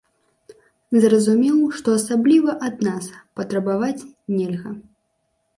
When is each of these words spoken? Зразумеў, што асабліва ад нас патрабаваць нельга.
Зразумеў, 1.03 1.57
што 1.79 1.87
асабліва 1.99 2.51
ад 2.71 2.75
нас 2.87 3.05
патрабаваць 3.41 4.07
нельга. 4.39 4.71